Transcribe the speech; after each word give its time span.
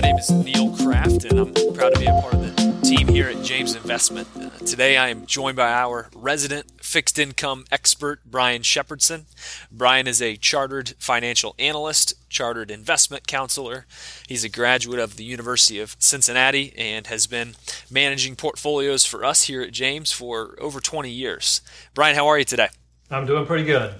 My 0.00 0.06
name 0.06 0.16
is 0.16 0.30
Neil 0.30 0.74
Kraft, 0.78 1.26
and 1.26 1.38
I'm 1.38 1.74
proud 1.74 1.92
to 1.92 2.00
be 2.00 2.06
a 2.06 2.20
part 2.22 2.32
of 2.32 2.40
the 2.40 2.80
team 2.82 3.06
here 3.06 3.28
at 3.28 3.44
James 3.44 3.74
Investment. 3.74 4.26
Uh, 4.34 4.48
today, 4.64 4.96
I 4.96 5.10
am 5.10 5.26
joined 5.26 5.58
by 5.58 5.70
our 5.70 6.08
resident 6.16 6.82
fixed 6.82 7.18
income 7.18 7.66
expert, 7.70 8.20
Brian 8.24 8.62
Shepherdson. 8.62 9.26
Brian 9.70 10.06
is 10.06 10.22
a 10.22 10.38
chartered 10.38 10.94
financial 10.98 11.54
analyst, 11.58 12.14
chartered 12.30 12.70
investment 12.70 13.26
counselor. 13.26 13.84
He's 14.26 14.42
a 14.42 14.48
graduate 14.48 15.00
of 15.00 15.18
the 15.18 15.24
University 15.24 15.78
of 15.78 15.96
Cincinnati 15.98 16.72
and 16.78 17.06
has 17.08 17.26
been 17.26 17.54
managing 17.90 18.36
portfolios 18.36 19.04
for 19.04 19.22
us 19.22 19.42
here 19.42 19.60
at 19.60 19.72
James 19.72 20.10
for 20.10 20.56
over 20.62 20.80
20 20.80 21.10
years. 21.10 21.60
Brian, 21.92 22.16
how 22.16 22.26
are 22.26 22.38
you 22.38 22.46
today? 22.46 22.68
I'm 23.10 23.26
doing 23.26 23.44
pretty 23.44 23.64
good. 23.64 23.96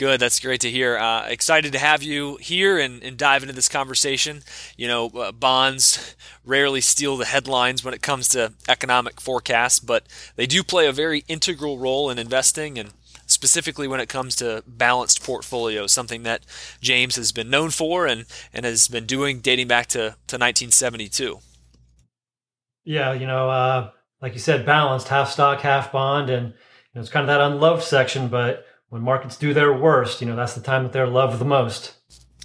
Good. 0.00 0.18
That's 0.18 0.40
great 0.40 0.62
to 0.62 0.70
hear. 0.70 0.96
Uh, 0.96 1.26
excited 1.26 1.72
to 1.72 1.78
have 1.78 2.02
you 2.02 2.38
here 2.38 2.78
and, 2.78 3.02
and, 3.02 3.18
dive 3.18 3.42
into 3.42 3.54
this 3.54 3.68
conversation. 3.68 4.40
You 4.74 4.88
know, 4.88 5.08
uh, 5.10 5.30
bonds 5.30 6.16
rarely 6.42 6.80
steal 6.80 7.18
the 7.18 7.26
headlines 7.26 7.84
when 7.84 7.92
it 7.92 8.00
comes 8.00 8.26
to 8.28 8.54
economic 8.66 9.20
forecasts, 9.20 9.78
but 9.78 10.06
they 10.36 10.46
do 10.46 10.62
play 10.62 10.86
a 10.86 10.92
very 10.92 11.22
integral 11.28 11.76
role 11.76 12.08
in 12.08 12.18
investing 12.18 12.78
and 12.78 12.94
specifically 13.26 13.86
when 13.86 14.00
it 14.00 14.08
comes 14.08 14.36
to 14.36 14.64
balanced 14.66 15.22
portfolios, 15.22 15.92
something 15.92 16.22
that 16.22 16.46
James 16.80 17.16
has 17.16 17.30
been 17.30 17.50
known 17.50 17.68
for 17.68 18.06
and, 18.06 18.24
and 18.54 18.64
has 18.64 18.88
been 18.88 19.04
doing 19.04 19.40
dating 19.40 19.68
back 19.68 19.88
to, 19.88 19.98
to 19.98 20.38
1972. 20.38 21.40
Yeah, 22.84 23.12
you 23.12 23.26
know, 23.26 23.50
uh, 23.50 23.90
like 24.22 24.32
you 24.32 24.38
said, 24.38 24.64
balanced, 24.64 25.08
half 25.08 25.30
stock, 25.30 25.60
half 25.60 25.92
bond, 25.92 26.30
and 26.30 26.46
you 26.46 26.54
know, 26.94 27.02
it's 27.02 27.10
kind 27.10 27.24
of 27.24 27.26
that 27.26 27.42
unloved 27.42 27.82
section, 27.82 28.28
but 28.28 28.64
when 28.90 29.02
markets 29.02 29.36
do 29.36 29.54
their 29.54 29.72
worst, 29.72 30.20
you 30.20 30.26
know, 30.26 30.36
that's 30.36 30.54
the 30.54 30.60
time 30.60 30.82
that 30.82 30.92
they're 30.92 31.06
loved 31.06 31.38
the 31.38 31.44
most. 31.44 31.94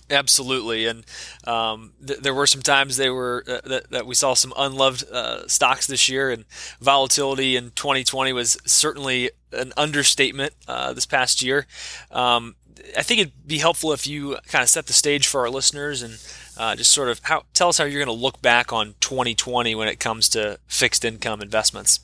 Absolutely, 0.09 0.85
and 0.85 1.03
um, 1.45 1.93
th- 2.05 2.19
there 2.19 2.33
were 2.33 2.45
some 2.45 2.61
times 2.61 2.97
they 2.97 3.09
were 3.09 3.43
uh, 3.47 3.61
that, 3.67 3.89
that, 3.89 4.05
we 4.05 4.13
saw 4.13 4.35
some 4.35 4.53
unloved 4.55 5.09
uh, 5.09 5.47
stocks 5.47 5.87
this 5.87 6.07
year, 6.07 6.29
and 6.29 6.45
volatility 6.79 7.55
in 7.55 7.71
2020 7.71 8.31
was 8.31 8.55
certainly 8.65 9.31
an 9.51 9.73
understatement 9.75 10.53
uh, 10.67 10.93
this 10.93 11.07
past 11.07 11.41
year. 11.41 11.65
Um, 12.11 12.55
I 12.95 13.01
think 13.01 13.21
it'd 13.21 13.47
be 13.47 13.57
helpful 13.57 13.93
if 13.93 14.05
you 14.05 14.37
kind 14.45 14.61
of 14.61 14.69
set 14.69 14.85
the 14.85 14.93
stage 14.93 15.25
for 15.25 15.41
our 15.41 15.49
listeners 15.49 16.03
and 16.03 16.23
uh, 16.55 16.75
just 16.75 16.91
sort 16.91 17.09
of 17.09 17.19
how 17.23 17.45
tell 17.55 17.69
us 17.69 17.79
how 17.79 17.85
you're 17.85 18.03
going 18.03 18.15
to 18.15 18.23
look 18.23 18.43
back 18.43 18.71
on 18.71 18.93
2020 18.99 19.73
when 19.73 19.87
it 19.87 19.99
comes 19.99 20.29
to 20.29 20.59
fixed 20.67 21.03
income 21.03 21.41
investments. 21.41 21.99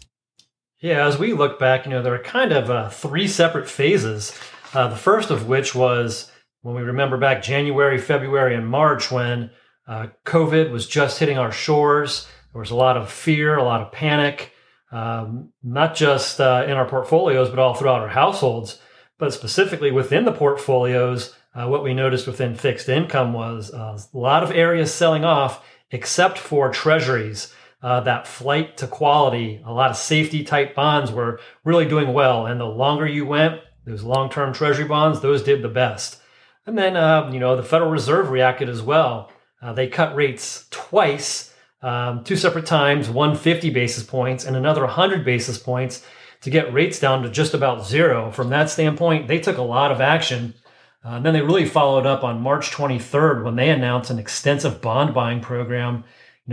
Yeah, 0.81 1.05
as 1.05 1.19
we 1.19 1.33
look 1.33 1.59
back, 1.59 1.85
you 1.85 1.91
know, 1.91 2.01
there 2.01 2.15
are 2.15 2.23
kind 2.23 2.51
of 2.51 2.71
uh, 2.71 2.89
three 2.89 3.27
separate 3.27 3.69
phases. 3.69 4.35
Uh, 4.73 4.87
the 4.87 4.95
first 4.95 5.29
of 5.29 5.47
which 5.47 5.75
was 5.75 6.31
when 6.63 6.73
we 6.73 6.81
remember 6.81 7.17
back 7.17 7.43
January, 7.43 7.99
February, 7.99 8.55
and 8.55 8.67
March 8.67 9.11
when 9.11 9.51
uh, 9.87 10.07
COVID 10.25 10.71
was 10.71 10.87
just 10.87 11.19
hitting 11.19 11.37
our 11.37 11.51
shores. 11.51 12.27
There 12.51 12.59
was 12.59 12.71
a 12.71 12.75
lot 12.75 12.97
of 12.97 13.11
fear, 13.11 13.57
a 13.57 13.63
lot 13.63 13.81
of 13.81 13.91
panic, 13.91 14.53
um, 14.91 15.49
not 15.61 15.93
just 15.93 16.41
uh, 16.41 16.65
in 16.65 16.73
our 16.73 16.87
portfolios, 16.87 17.51
but 17.51 17.59
all 17.59 17.75
throughout 17.75 18.01
our 18.01 18.09
households. 18.09 18.79
But 19.19 19.33
specifically 19.33 19.91
within 19.91 20.25
the 20.25 20.31
portfolios, 20.31 21.35
uh, 21.53 21.67
what 21.67 21.83
we 21.83 21.93
noticed 21.93 22.25
within 22.25 22.55
fixed 22.55 22.89
income 22.89 23.33
was 23.33 23.71
uh, 23.71 23.99
a 24.11 24.17
lot 24.17 24.41
of 24.41 24.49
areas 24.49 24.91
selling 24.91 25.25
off, 25.25 25.63
except 25.91 26.39
for 26.39 26.71
treasuries 26.71 27.53
uh, 27.83 28.01
that 28.01 28.27
flight 28.27 28.77
to 28.77 28.87
quality. 28.87 29.61
A 29.65 29.73
lot 29.73 29.89
of 29.89 29.97
safety 29.97 30.43
type 30.43 30.75
bonds 30.75 31.11
were 31.11 31.39
really 31.63 31.85
doing 31.85 32.13
well. 32.13 32.45
And 32.45 32.59
the 32.59 32.65
longer 32.65 33.07
you 33.07 33.25
went, 33.25 33.61
those 33.85 34.03
long 34.03 34.29
term 34.29 34.53
treasury 34.53 34.87
bonds, 34.87 35.21
those 35.21 35.43
did 35.43 35.61
the 35.61 35.69
best. 35.69 36.21
And 36.65 36.77
then, 36.77 36.95
uh, 36.95 37.29
you 37.33 37.39
know, 37.39 37.55
the 37.55 37.63
Federal 37.63 37.89
Reserve 37.89 38.29
reacted 38.29 38.69
as 38.69 38.81
well. 38.81 39.31
Uh, 39.61 39.73
they 39.73 39.87
cut 39.87 40.15
rates 40.15 40.67
twice, 40.69 41.53
um, 41.81 42.23
two 42.23 42.35
separate 42.35 42.67
times, 42.67 43.09
150 43.09 43.71
basis 43.71 44.03
points 44.03 44.45
and 44.45 44.55
another 44.55 44.81
100 44.81 45.25
basis 45.25 45.57
points 45.57 46.05
to 46.41 46.49
get 46.49 46.73
rates 46.73 46.99
down 46.99 47.23
to 47.23 47.29
just 47.29 47.53
about 47.53 47.85
zero. 47.85 48.31
From 48.31 48.49
that 48.49 48.69
standpoint, 48.69 49.27
they 49.27 49.39
took 49.39 49.57
a 49.57 49.63
lot 49.63 49.91
of 49.91 50.01
action. 50.01 50.53
Uh, 51.03 51.09
and 51.09 51.25
then 51.25 51.33
they 51.33 51.41
really 51.41 51.65
followed 51.65 52.05
up 52.05 52.23
on 52.23 52.41
March 52.41 52.71
23rd 52.71 53.43
when 53.43 53.55
they 53.55 53.69
announced 53.69 54.11
an 54.11 54.19
extensive 54.19 54.81
bond 54.81 55.15
buying 55.15 55.41
program 55.41 56.03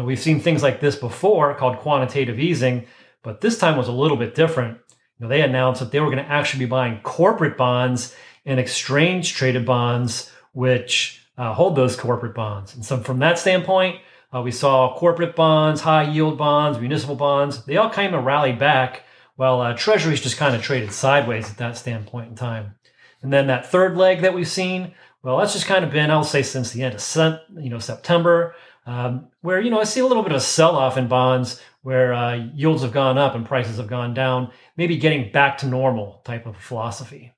we've 0.04 0.18
seen 0.18 0.40
things 0.40 0.62
like 0.62 0.80
this 0.80 0.96
before 0.96 1.54
called 1.54 1.78
quantitative 1.78 2.38
easing, 2.38 2.86
but 3.22 3.40
this 3.40 3.58
time 3.58 3.76
was 3.76 3.88
a 3.88 3.92
little 3.92 4.16
bit 4.16 4.34
different. 4.34 4.78
You 5.18 5.24
know, 5.24 5.28
they 5.28 5.42
announced 5.42 5.80
that 5.80 5.90
they 5.90 6.00
were 6.00 6.10
going 6.10 6.24
to 6.24 6.30
actually 6.30 6.64
be 6.64 6.70
buying 6.70 7.00
corporate 7.00 7.56
bonds 7.56 8.14
and 8.44 8.60
exchange 8.60 9.34
traded 9.34 9.66
bonds, 9.66 10.30
which 10.52 11.26
uh, 11.36 11.54
hold 11.54 11.76
those 11.76 11.96
corporate 11.96 12.34
bonds. 12.34 12.74
And 12.74 12.84
so, 12.84 12.98
from 12.98 13.18
that 13.20 13.38
standpoint, 13.38 14.00
uh, 14.34 14.42
we 14.42 14.50
saw 14.50 14.94
corporate 14.96 15.34
bonds, 15.34 15.80
high 15.80 16.10
yield 16.10 16.38
bonds, 16.38 16.78
municipal 16.78 17.16
bonds, 17.16 17.64
they 17.64 17.76
all 17.76 17.90
kind 17.90 18.14
of 18.14 18.24
rallied 18.24 18.58
back, 18.58 19.04
while 19.36 19.60
uh, 19.60 19.72
treasuries 19.74 20.20
just 20.20 20.36
kind 20.36 20.54
of 20.54 20.62
traded 20.62 20.92
sideways 20.92 21.48
at 21.50 21.56
that 21.58 21.76
standpoint 21.76 22.28
in 22.28 22.34
time. 22.34 22.74
And 23.22 23.32
then 23.32 23.46
that 23.46 23.66
third 23.66 23.96
leg 23.96 24.20
that 24.22 24.34
we've 24.34 24.48
seen, 24.48 24.94
well, 25.22 25.38
that's 25.38 25.52
just 25.52 25.66
kind 25.66 25.84
of 25.84 25.90
been, 25.90 26.10
I'll 26.10 26.24
say, 26.24 26.42
since 26.42 26.72
the 26.72 26.82
end 26.82 26.94
of 26.94 27.40
you 27.62 27.70
know 27.70 27.78
September 27.78 28.54
um, 28.88 29.28
where 29.42 29.60
you 29.60 29.70
know 29.70 29.80
I 29.80 29.84
see 29.84 30.00
a 30.00 30.06
little 30.06 30.22
bit 30.22 30.32
of 30.32 30.38
a 30.38 30.40
sell-off 30.40 30.96
in 30.96 31.08
bonds 31.08 31.60
where 31.82 32.14
uh, 32.14 32.36
yields 32.54 32.82
have 32.82 32.92
gone 32.92 33.18
up 33.18 33.34
and 33.34 33.44
prices 33.44 33.76
have 33.76 33.86
gone 33.86 34.14
down, 34.14 34.50
maybe 34.78 34.96
getting 34.96 35.30
back 35.30 35.58
to 35.58 35.66
normal 35.66 36.22
type 36.24 36.46
of 36.46 36.56
philosophy. 36.56 37.34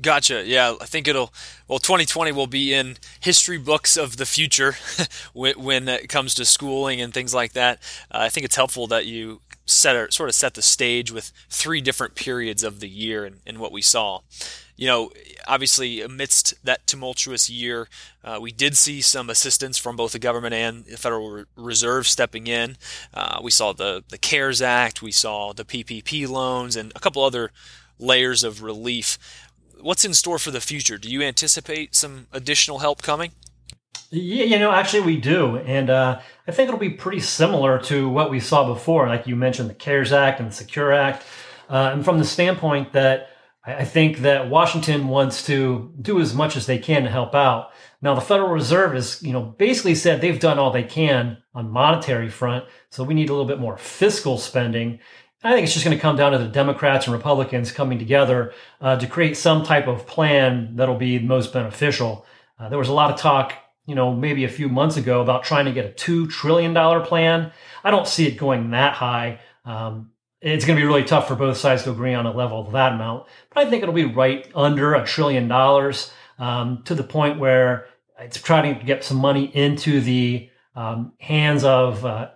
Gotcha. 0.00 0.44
Yeah, 0.44 0.74
I 0.80 0.84
think 0.84 1.06
it'll. 1.06 1.32
Well, 1.68 1.78
2020 1.78 2.32
will 2.32 2.48
be 2.48 2.74
in 2.74 2.96
history 3.20 3.58
books 3.58 3.96
of 3.96 4.16
the 4.16 4.26
future 4.26 4.74
when, 5.34 5.88
it 5.88 6.08
comes 6.08 6.34
to 6.34 6.44
schooling 6.44 7.00
and 7.00 7.14
things 7.14 7.32
like 7.32 7.52
that. 7.52 7.78
Uh, 8.10 8.18
I 8.22 8.28
think 8.28 8.44
it's 8.44 8.56
helpful 8.56 8.88
that 8.88 9.06
you 9.06 9.40
set 9.66 9.94
or, 9.94 10.10
sort 10.10 10.28
of 10.28 10.34
set 10.34 10.54
the 10.54 10.62
stage 10.62 11.12
with 11.12 11.32
three 11.48 11.80
different 11.80 12.16
periods 12.16 12.64
of 12.64 12.80
the 12.80 12.88
year 12.88 13.24
and, 13.24 13.40
and 13.46 13.58
what 13.58 13.72
we 13.72 13.82
saw 13.82 14.20
you 14.76 14.86
know, 14.86 15.10
obviously, 15.48 16.02
amidst 16.02 16.62
that 16.64 16.86
tumultuous 16.86 17.48
year, 17.48 17.88
uh, 18.22 18.38
we 18.40 18.52
did 18.52 18.76
see 18.76 19.00
some 19.00 19.30
assistance 19.30 19.78
from 19.78 19.96
both 19.96 20.12
the 20.12 20.18
government 20.18 20.54
and 20.54 20.84
the 20.84 20.98
Federal 20.98 21.44
Reserve 21.56 22.06
stepping 22.06 22.46
in. 22.46 22.76
Uh, 23.14 23.40
we 23.42 23.50
saw 23.50 23.72
the, 23.72 24.04
the 24.08 24.18
CARES 24.18 24.60
Act, 24.60 25.00
we 25.00 25.12
saw 25.12 25.52
the 25.52 25.64
PPP 25.64 26.28
loans, 26.28 26.76
and 26.76 26.92
a 26.94 27.00
couple 27.00 27.24
other 27.24 27.50
layers 27.98 28.44
of 28.44 28.62
relief. 28.62 29.18
What's 29.80 30.04
in 30.04 30.12
store 30.12 30.38
for 30.38 30.50
the 30.50 30.60
future? 30.60 30.98
Do 30.98 31.10
you 31.10 31.22
anticipate 31.22 31.94
some 31.94 32.26
additional 32.32 32.80
help 32.80 33.02
coming? 33.02 33.32
Yeah, 34.10 34.44
you 34.44 34.58
know, 34.58 34.70
actually, 34.70 35.00
we 35.00 35.16
do. 35.16 35.56
And 35.58 35.90
uh, 35.90 36.20
I 36.46 36.52
think 36.52 36.68
it'll 36.68 36.78
be 36.78 36.90
pretty 36.90 37.20
similar 37.20 37.78
to 37.84 38.08
what 38.08 38.30
we 38.30 38.40
saw 38.40 38.72
before. 38.72 39.08
Like 39.08 39.26
you 39.26 39.36
mentioned, 39.36 39.70
the 39.70 39.74
CARES 39.74 40.12
Act 40.12 40.38
and 40.38 40.50
the 40.50 40.54
Secure 40.54 40.92
Act. 40.92 41.24
Uh, 41.68 41.90
and 41.92 42.04
from 42.04 42.18
the 42.18 42.24
standpoint 42.24 42.92
that 42.92 43.30
I 43.66 43.84
think 43.84 44.18
that 44.18 44.48
Washington 44.48 45.08
wants 45.08 45.44
to 45.46 45.92
do 46.00 46.20
as 46.20 46.32
much 46.34 46.56
as 46.56 46.66
they 46.66 46.78
can 46.78 47.02
to 47.02 47.10
help 47.10 47.34
out. 47.34 47.70
Now, 48.00 48.14
the 48.14 48.20
Federal 48.20 48.50
Reserve 48.50 48.92
has, 48.92 49.20
you 49.22 49.32
know, 49.32 49.42
basically 49.42 49.96
said 49.96 50.20
they've 50.20 50.38
done 50.38 50.58
all 50.58 50.70
they 50.70 50.84
can 50.84 51.38
on 51.52 51.70
monetary 51.70 52.28
front, 52.28 52.64
so 52.90 53.02
we 53.02 53.14
need 53.14 53.28
a 53.28 53.32
little 53.32 53.46
bit 53.46 53.58
more 53.58 53.76
fiscal 53.76 54.38
spending. 54.38 55.00
I 55.42 55.52
think 55.52 55.64
it's 55.64 55.72
just 55.72 55.84
going 55.84 55.96
to 55.96 56.00
come 56.00 56.16
down 56.16 56.32
to 56.32 56.38
the 56.38 56.46
Democrats 56.46 57.06
and 57.06 57.14
Republicans 57.14 57.72
coming 57.72 57.98
together 57.98 58.52
uh, 58.80 58.96
to 58.98 59.06
create 59.06 59.36
some 59.36 59.64
type 59.64 59.88
of 59.88 60.06
plan 60.06 60.76
that'll 60.76 60.96
be 60.96 61.18
most 61.18 61.52
beneficial. 61.52 62.24
Uh, 62.58 62.68
there 62.68 62.78
was 62.78 62.88
a 62.88 62.94
lot 62.94 63.12
of 63.12 63.18
talk, 63.18 63.52
you 63.86 63.94
know, 63.94 64.14
maybe 64.14 64.44
a 64.44 64.48
few 64.48 64.68
months 64.68 64.96
ago 64.96 65.20
about 65.20 65.44
trying 65.44 65.64
to 65.64 65.72
get 65.72 65.84
a 65.84 65.92
two 65.92 66.26
trillion 66.28 66.72
dollar 66.72 67.04
plan. 67.04 67.52
I 67.82 67.90
don't 67.90 68.06
see 68.06 68.26
it 68.26 68.36
going 68.36 68.70
that 68.70 68.94
high. 68.94 69.40
Um, 69.64 70.10
it's 70.40 70.64
going 70.64 70.76
to 70.76 70.82
be 70.82 70.86
really 70.86 71.04
tough 71.04 71.28
for 71.28 71.34
both 71.34 71.56
sides 71.56 71.84
to 71.84 71.90
agree 71.90 72.14
on 72.14 72.26
a 72.26 72.32
level 72.32 72.60
of 72.60 72.72
that 72.72 72.92
amount. 72.92 73.26
But 73.52 73.66
I 73.66 73.70
think 73.70 73.82
it'll 73.82 73.94
be 73.94 74.04
right 74.04 74.48
under 74.54 74.94
a 74.94 75.04
trillion 75.04 75.48
dollars 75.48 76.12
um, 76.38 76.82
to 76.84 76.94
the 76.94 77.02
point 77.02 77.38
where 77.38 77.86
it's 78.20 78.40
trying 78.40 78.78
to 78.78 78.84
get 78.84 79.04
some 79.04 79.16
money 79.16 79.44
into 79.54 80.00
the 80.00 80.50
um, 80.74 81.12
hands 81.18 81.64
of 81.64 82.04
uh, 82.04 82.30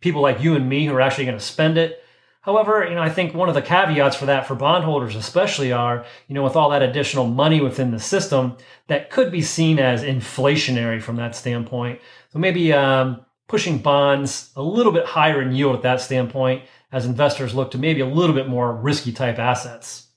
people 0.00 0.22
like 0.22 0.40
you 0.40 0.54
and 0.54 0.68
me 0.68 0.86
who 0.86 0.94
are 0.94 1.00
actually 1.00 1.26
going 1.26 1.38
to 1.38 1.44
spend 1.44 1.78
it. 1.78 2.02
However, 2.40 2.86
you 2.88 2.94
know, 2.94 3.02
I 3.02 3.10
think 3.10 3.34
one 3.34 3.48
of 3.48 3.56
the 3.56 3.62
caveats 3.62 4.14
for 4.14 4.26
that 4.26 4.46
for 4.46 4.54
bondholders 4.54 5.16
especially 5.16 5.72
are, 5.72 6.04
you 6.28 6.34
know, 6.34 6.44
with 6.44 6.54
all 6.54 6.70
that 6.70 6.82
additional 6.82 7.26
money 7.26 7.60
within 7.60 7.90
the 7.90 7.98
system, 7.98 8.56
that 8.86 9.10
could 9.10 9.32
be 9.32 9.42
seen 9.42 9.80
as 9.80 10.04
inflationary 10.04 11.02
from 11.02 11.16
that 11.16 11.34
standpoint. 11.34 12.00
So 12.32 12.38
maybe 12.38 12.72
um, 12.72 13.26
pushing 13.48 13.78
bonds 13.78 14.52
a 14.54 14.62
little 14.62 14.92
bit 14.92 15.06
higher 15.06 15.42
in 15.42 15.52
yield 15.52 15.74
at 15.74 15.82
that 15.82 16.00
standpoint 16.00 16.62
as 16.92 17.06
investors 17.06 17.54
look 17.54 17.70
to 17.72 17.78
maybe 17.78 18.00
a 18.00 18.06
little 18.06 18.34
bit 18.34 18.48
more 18.48 18.74
risky 18.74 19.12
type 19.12 19.38
assets. 19.38 20.08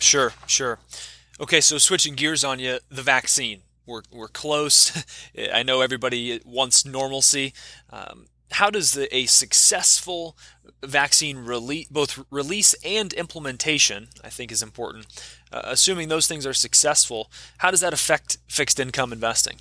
Sure, 0.00 0.32
sure. 0.46 0.78
Okay, 1.40 1.60
so 1.60 1.78
switching 1.78 2.14
gears 2.14 2.44
on 2.44 2.58
you, 2.58 2.78
the 2.90 3.02
vaccine. 3.02 3.62
We're, 3.86 4.02
we're 4.10 4.28
close. 4.28 5.04
I 5.52 5.62
know 5.62 5.80
everybody 5.80 6.40
wants 6.44 6.84
normalcy. 6.84 7.54
Um, 7.90 8.26
how 8.52 8.70
does 8.70 8.92
the, 8.92 9.14
a 9.14 9.26
successful 9.26 10.36
vaccine 10.82 11.38
release, 11.38 11.88
both 11.88 12.24
release 12.30 12.74
and 12.84 13.12
implementation, 13.12 14.08
I 14.22 14.28
think 14.28 14.52
is 14.52 14.62
important. 14.62 15.06
Uh, 15.52 15.62
assuming 15.64 16.08
those 16.08 16.26
things 16.26 16.46
are 16.46 16.52
successful, 16.52 17.30
how 17.58 17.70
does 17.70 17.80
that 17.80 17.92
affect 17.92 18.38
fixed 18.48 18.78
income 18.78 19.12
investing? 19.12 19.56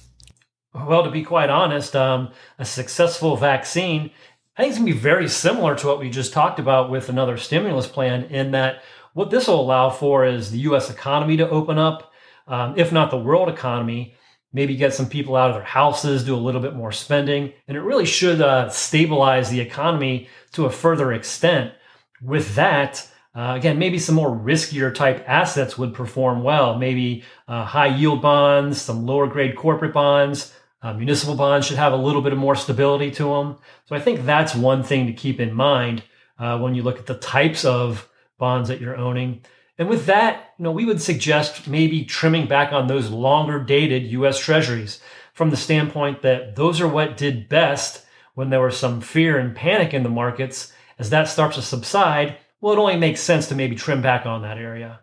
Well, 0.73 1.03
to 1.03 1.11
be 1.11 1.23
quite 1.23 1.49
honest, 1.49 1.95
um, 1.95 2.31
a 2.59 2.65
successful 2.65 3.37
vaccine, 3.37 4.11
I 4.57 4.61
think 4.61 4.71
it's 4.71 4.79
going 4.79 4.87
to 4.87 4.93
be 4.93 4.99
very 4.99 5.27
similar 5.27 5.75
to 5.75 5.87
what 5.87 5.99
we 5.99 6.09
just 6.09 6.31
talked 6.31 6.59
about 6.59 6.89
with 6.89 7.09
another 7.09 7.35
stimulus 7.35 7.87
plan, 7.87 8.23
in 8.25 8.51
that 8.51 8.83
what 9.11 9.29
this 9.29 9.47
will 9.47 9.59
allow 9.59 9.89
for 9.89 10.25
is 10.25 10.49
the 10.49 10.59
US 10.59 10.89
economy 10.89 11.35
to 11.37 11.49
open 11.49 11.77
up, 11.77 12.13
um, 12.47 12.73
if 12.77 12.93
not 12.93 13.11
the 13.11 13.17
world 13.17 13.49
economy, 13.49 14.15
maybe 14.53 14.77
get 14.77 14.93
some 14.93 15.09
people 15.09 15.35
out 15.35 15.49
of 15.49 15.57
their 15.57 15.65
houses, 15.65 16.23
do 16.23 16.33
a 16.33 16.37
little 16.37 16.61
bit 16.61 16.73
more 16.73 16.93
spending, 16.93 17.51
and 17.67 17.75
it 17.75 17.81
really 17.81 18.05
should 18.05 18.39
uh, 18.39 18.69
stabilize 18.69 19.49
the 19.49 19.59
economy 19.59 20.29
to 20.53 20.65
a 20.65 20.71
further 20.71 21.11
extent. 21.11 21.73
With 22.21 22.55
that, 22.55 23.05
uh, 23.35 23.55
again, 23.57 23.77
maybe 23.77 23.99
some 23.99 24.15
more 24.15 24.31
riskier 24.31 24.95
type 24.95 25.25
assets 25.27 25.77
would 25.77 25.93
perform 25.93 26.43
well. 26.43 26.77
Maybe 26.77 27.25
uh, 27.49 27.65
high 27.65 27.93
yield 27.93 28.21
bonds, 28.21 28.81
some 28.81 29.05
lower 29.05 29.27
grade 29.27 29.57
corporate 29.57 29.91
bonds, 29.91 30.53
uh, 30.81 30.93
municipal 30.93 31.35
bonds 31.35 31.65
should 31.65 31.77
have 31.77 31.93
a 31.93 31.97
little 31.97 32.21
bit 32.21 32.33
of 32.33 32.39
more 32.39 32.55
stability 32.55 33.11
to 33.11 33.23
them. 33.23 33.57
So 33.85 33.95
I 33.95 33.99
think 33.99 34.25
that's 34.25 34.55
one 34.55 34.83
thing 34.83 35.07
to 35.07 35.13
keep 35.13 35.39
in 35.39 35.53
mind 35.53 36.03
uh, 36.37 36.59
when 36.59 36.75
you 36.75 36.83
look 36.83 36.99
at 36.99 37.05
the 37.05 37.15
types 37.15 37.65
of 37.65 38.09
bonds 38.37 38.69
that 38.69 38.81
you're 38.81 38.97
owning. 38.97 39.41
And 39.77 39.89
with 39.89 40.05
that, 40.05 40.53
you 40.57 40.63
know, 40.63 40.71
we 40.71 40.85
would 40.85 41.01
suggest 41.01 41.67
maybe 41.67 42.05
trimming 42.05 42.47
back 42.47 42.71
on 42.71 42.87
those 42.87 43.09
longer 43.09 43.59
dated 43.59 44.11
US 44.11 44.39
treasuries 44.39 45.01
from 45.33 45.49
the 45.49 45.57
standpoint 45.57 46.21
that 46.21 46.55
those 46.55 46.79
are 46.79 46.87
what 46.87 47.17
did 47.17 47.49
best 47.49 48.05
when 48.35 48.49
there 48.49 48.61
was 48.61 48.77
some 48.77 49.01
fear 49.01 49.37
and 49.37 49.55
panic 49.55 49.93
in 49.93 50.03
the 50.03 50.09
markets. 50.09 50.71
As 50.97 51.09
that 51.09 51.27
starts 51.27 51.55
to 51.55 51.61
subside, 51.61 52.37
well, 52.61 52.73
it 52.73 52.79
only 52.79 52.97
makes 52.97 53.21
sense 53.21 53.47
to 53.47 53.55
maybe 53.55 53.75
trim 53.75 54.01
back 54.01 54.25
on 54.25 54.43
that 54.43 54.57
area. 54.57 55.01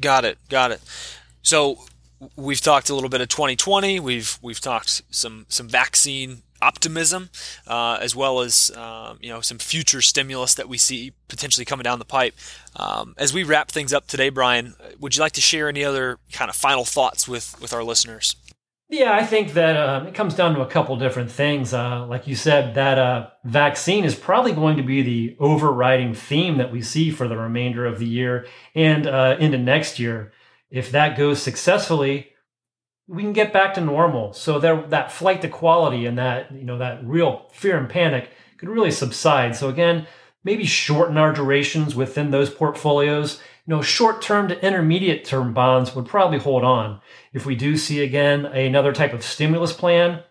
Got 0.00 0.24
it. 0.24 0.38
Got 0.48 0.70
it. 0.70 0.80
So 1.42 1.84
we've 2.36 2.60
talked 2.60 2.90
a 2.90 2.94
little 2.94 3.10
bit 3.10 3.20
of 3.20 3.28
2020. 3.28 4.00
We've 4.00 4.38
we've 4.42 4.60
talked 4.60 5.02
some 5.10 5.46
some 5.48 5.68
vaccine 5.68 6.42
optimism, 6.62 7.30
uh, 7.66 7.98
as 8.00 8.14
well 8.14 8.40
as 8.40 8.70
um, 8.76 9.18
you 9.20 9.30
know 9.30 9.40
some 9.40 9.58
future 9.58 10.00
stimulus 10.00 10.54
that 10.54 10.68
we 10.68 10.78
see 10.78 11.12
potentially 11.28 11.64
coming 11.64 11.84
down 11.84 11.98
the 11.98 12.04
pipe. 12.04 12.34
Um, 12.76 13.14
as 13.18 13.32
we 13.32 13.42
wrap 13.42 13.70
things 13.70 13.92
up 13.92 14.06
today, 14.06 14.28
Brian, 14.28 14.74
would 14.98 15.16
you 15.16 15.22
like 15.22 15.32
to 15.32 15.40
share 15.40 15.68
any 15.68 15.84
other 15.84 16.18
kind 16.32 16.48
of 16.48 16.56
final 16.56 16.84
thoughts 16.84 17.26
with 17.26 17.60
with 17.60 17.72
our 17.72 17.82
listeners? 17.82 18.36
Yeah, 18.92 19.14
I 19.14 19.24
think 19.24 19.52
that 19.52 19.76
uh, 19.76 20.04
it 20.08 20.14
comes 20.14 20.34
down 20.34 20.56
to 20.56 20.62
a 20.62 20.66
couple 20.66 20.96
different 20.96 21.30
things. 21.30 21.72
Uh, 21.72 22.04
like 22.06 22.26
you 22.26 22.34
said, 22.34 22.74
that 22.74 22.98
uh, 22.98 23.30
vaccine 23.44 24.04
is 24.04 24.16
probably 24.16 24.50
going 24.50 24.76
to 24.78 24.82
be 24.82 25.00
the 25.00 25.36
overriding 25.38 26.12
theme 26.12 26.58
that 26.58 26.72
we 26.72 26.82
see 26.82 27.12
for 27.12 27.28
the 27.28 27.36
remainder 27.36 27.86
of 27.86 28.00
the 28.00 28.06
year 28.06 28.48
and 28.74 29.06
uh, 29.06 29.36
into 29.38 29.58
next 29.58 30.00
year. 30.00 30.32
If 30.70 30.90
that 30.92 31.16
goes 31.16 31.42
successfully, 31.42 32.28
we 33.06 33.22
can 33.22 33.32
get 33.32 33.52
back 33.52 33.74
to 33.74 33.80
normal. 33.80 34.32
So 34.32 34.58
there, 34.58 34.82
that 34.88 35.12
flight 35.12 35.42
to 35.42 35.48
quality 35.48 36.06
and 36.06 36.16
that 36.18 36.52
you 36.52 36.64
know 36.64 36.78
that 36.78 37.04
real 37.04 37.48
fear 37.52 37.76
and 37.76 37.88
panic 37.88 38.30
could 38.56 38.68
really 38.68 38.92
subside. 38.92 39.56
So 39.56 39.68
again, 39.68 40.06
maybe 40.44 40.64
shorten 40.64 41.16
our 41.16 41.32
durations 41.32 41.94
within 41.94 42.30
those 42.30 42.50
portfolios 42.50 43.40
you 43.70 43.76
know, 43.76 43.82
short 43.82 44.20
term 44.20 44.48
to 44.48 44.66
intermediate 44.66 45.24
term 45.24 45.54
bonds 45.54 45.94
would 45.94 46.06
probably 46.06 46.38
hold 46.38 46.64
on. 46.64 47.00
If 47.32 47.46
we 47.46 47.54
do 47.54 47.76
see 47.76 48.02
again 48.02 48.46
another 48.46 48.92
type 48.92 49.12
of 49.12 49.22
stimulus 49.22 49.72
plan, 49.72 50.24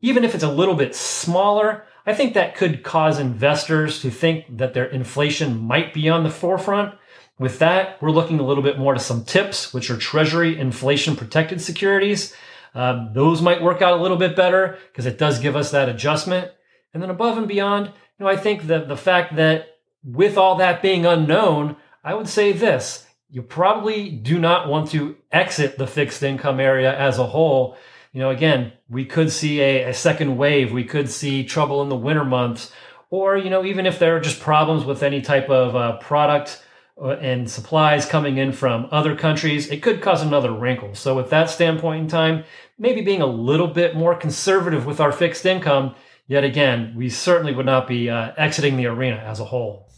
even 0.00 0.24
if 0.24 0.34
it's 0.34 0.42
a 0.42 0.50
little 0.50 0.74
bit 0.74 0.96
smaller, 0.96 1.84
I 2.04 2.14
think 2.14 2.34
that 2.34 2.56
could 2.56 2.82
cause 2.82 3.20
investors 3.20 4.00
to 4.02 4.10
think 4.10 4.56
that 4.56 4.74
their 4.74 4.86
inflation 4.86 5.56
might 5.56 5.94
be 5.94 6.08
on 6.08 6.24
the 6.24 6.30
forefront. 6.30 6.96
With 7.40 7.58
that, 7.60 8.00
we're 8.02 8.10
looking 8.10 8.38
a 8.38 8.42
little 8.42 8.62
bit 8.62 8.78
more 8.78 8.92
to 8.92 9.00
some 9.00 9.24
TIPS, 9.24 9.72
which 9.72 9.90
are 9.90 9.96
treasury 9.96 10.58
inflation 10.58 11.16
protected 11.16 11.62
securities. 11.62 12.34
Um, 12.74 13.12
those 13.14 13.40
might 13.40 13.62
work 13.62 13.80
out 13.80 13.98
a 13.98 14.02
little 14.02 14.18
bit 14.18 14.36
better 14.36 14.76
because 14.92 15.06
it 15.06 15.16
does 15.16 15.38
give 15.38 15.56
us 15.56 15.70
that 15.70 15.88
adjustment. 15.88 16.50
And 16.92 17.02
then 17.02 17.08
above 17.08 17.38
and 17.38 17.48
beyond, 17.48 17.86
you 17.86 17.92
know, 18.24 18.28
I 18.28 18.36
think 18.36 18.64
that 18.64 18.88
the 18.88 18.96
fact 18.96 19.36
that 19.36 19.78
with 20.04 20.36
all 20.36 20.56
that 20.56 20.82
being 20.82 21.06
unknown, 21.06 21.76
I 22.04 22.12
would 22.12 22.28
say 22.28 22.52
this 22.52 23.06
you 23.30 23.40
probably 23.40 24.10
do 24.10 24.38
not 24.38 24.68
want 24.68 24.90
to 24.90 25.16
exit 25.32 25.78
the 25.78 25.86
fixed 25.86 26.22
income 26.22 26.60
area 26.60 26.94
as 26.94 27.18
a 27.18 27.26
whole. 27.26 27.78
You 28.12 28.20
know, 28.20 28.28
again, 28.28 28.72
we 28.90 29.06
could 29.06 29.32
see 29.32 29.62
a, 29.62 29.84
a, 29.84 29.94
second 29.94 30.36
wave, 30.36 30.72
we 30.72 30.84
could 30.84 31.08
see 31.08 31.44
trouble 31.44 31.80
in 31.80 31.88
the 31.88 31.96
winter 31.96 32.24
months, 32.24 32.70
or, 33.08 33.38
you 33.38 33.48
know, 33.48 33.64
even 33.64 33.86
if 33.86 33.98
there 33.98 34.14
are 34.16 34.20
just 34.20 34.40
problems 34.40 34.84
with 34.84 35.02
any 35.02 35.22
type 35.22 35.48
of 35.48 35.74
uh, 35.74 35.96
product 35.98 36.62
and 37.00 37.50
supplies 37.50 38.06
coming 38.06 38.36
in 38.36 38.52
from 38.52 38.88
other 38.90 39.16
countries, 39.16 39.70
it 39.70 39.82
could 39.82 40.02
cause 40.02 40.22
another 40.22 40.52
wrinkle. 40.52 40.94
So, 40.94 41.16
with 41.16 41.30
that 41.30 41.50
standpoint 41.50 42.02
in 42.02 42.08
time, 42.08 42.44
maybe 42.78 43.00
being 43.00 43.22
a 43.22 43.26
little 43.26 43.68
bit 43.68 43.94
more 43.94 44.14
conservative 44.14 44.86
with 44.86 45.00
our 45.00 45.12
fixed 45.12 45.46
income, 45.46 45.94
yet 46.26 46.44
again, 46.44 46.94
we 46.96 47.08
certainly 47.08 47.54
would 47.54 47.66
not 47.66 47.88
be 47.88 48.10
uh, 48.10 48.32
exiting 48.36 48.76
the 48.76 48.86
arena 48.86 49.16
as 49.16 49.40
a 49.40 49.44
whole. 49.44 49.88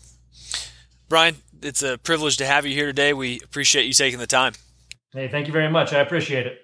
Brian, 1.08 1.36
it's 1.62 1.82
a 1.82 1.98
privilege 1.98 2.36
to 2.38 2.46
have 2.46 2.64
you 2.66 2.74
here 2.74 2.86
today. 2.86 3.12
We 3.12 3.40
appreciate 3.40 3.84
you 3.84 3.92
taking 3.92 4.18
the 4.18 4.26
time. 4.26 4.54
Hey, 5.12 5.28
thank 5.28 5.46
you 5.46 5.52
very 5.52 5.70
much. 5.70 5.92
I 5.92 6.00
appreciate 6.00 6.46
it. 6.46 6.58